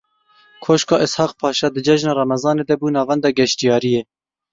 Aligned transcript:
Koşka 0.63 0.95
Ishak 1.05 1.31
Paşa 1.39 1.67
di 1.75 1.81
Cejna 1.87 2.11
Remezanê 2.19 2.63
de 2.69 2.73
bû 2.81 2.87
navenda 2.95 3.29
geştyariyê. 3.39 4.01